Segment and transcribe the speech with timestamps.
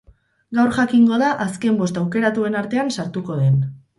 [0.59, 3.63] Gaur jakingo da azken bost aukeratuen artean sartuko den.